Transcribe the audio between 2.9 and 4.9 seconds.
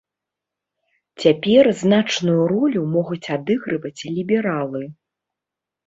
могуць адыгрываць лібералы.